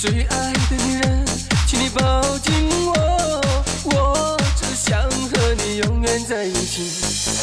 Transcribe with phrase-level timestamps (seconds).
[0.00, 1.26] 最爱的女人
[1.66, 2.54] 请你抱紧
[2.86, 3.40] 我
[3.84, 6.90] 我只想和你永远在一起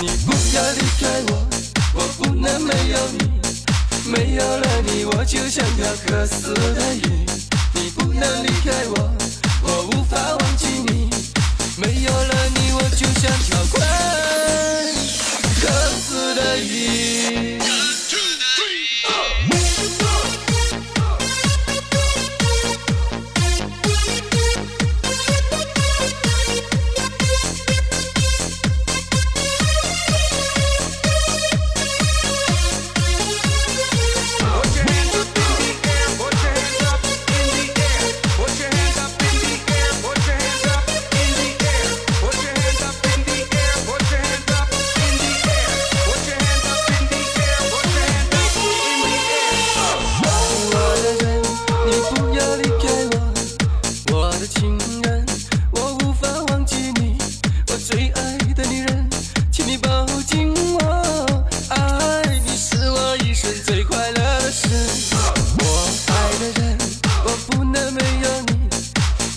[0.02, 1.48] 你不要离开我
[1.94, 7.26] 我不能没有你没有了你我就像条渴死的鱼
[7.76, 9.12] 你不能离开我
[9.62, 11.12] 我无法忘记你
[11.78, 13.86] 没有了你我就像条快
[15.62, 17.47] 渴死的鱼。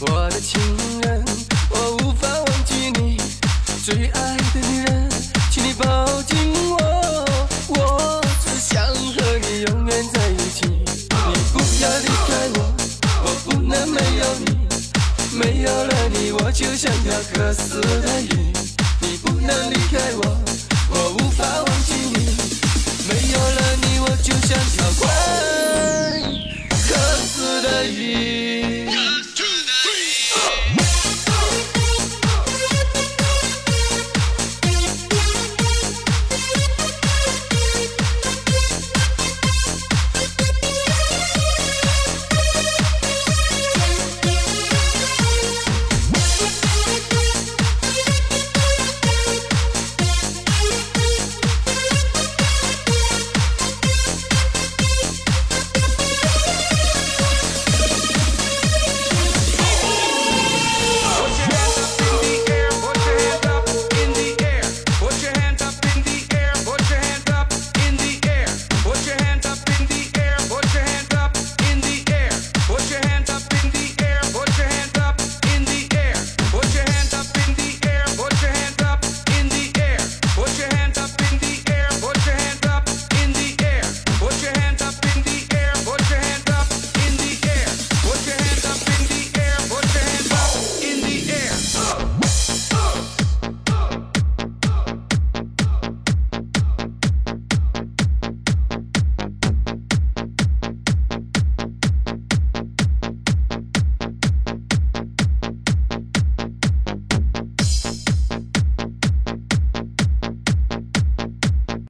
[0.02, 0.58] 我的情
[1.02, 1.22] 人
[1.68, 3.18] 我无法忘记你
[3.84, 5.08] 最爱的女人
[5.50, 6.38] 请你抱紧
[6.70, 7.24] 我
[7.68, 10.66] 我只想和你永远在一起。
[10.66, 12.74] 你不要离开我
[13.24, 18.52] 我不能没有你没有了你我就像条渴死的鱼。
[19.02, 20.40] 你不能离开我